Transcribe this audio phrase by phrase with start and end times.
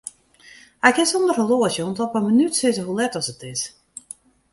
[0.85, 3.61] Hy kin sonder horloazje oant op 'e minút sizze hoe let as it is.